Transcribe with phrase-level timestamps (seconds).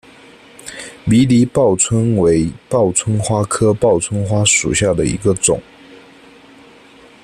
[1.05, 5.61] 迷离报春为报春花科报春花属下的一个种。